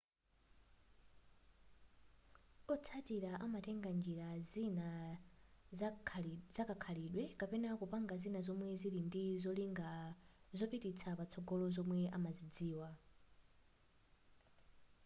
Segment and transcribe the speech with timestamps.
[2.73, 4.89] otsatira amatenga njira zina
[6.57, 9.89] zakakhalidwe kapena kupanga zina zomwe zili ndi zolinga
[10.57, 12.89] zopititsa patsogolo zomwe amazidziwa